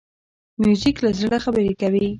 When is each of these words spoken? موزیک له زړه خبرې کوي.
موزیک 0.61 0.97
له 1.05 1.09
زړه 1.21 1.37
خبرې 1.45 1.73
کوي. 1.81 2.05